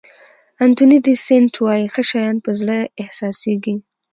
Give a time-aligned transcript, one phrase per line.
[0.65, 3.75] انتوني دي سېنټ وایي ښه شیان په زړه احساسېږي.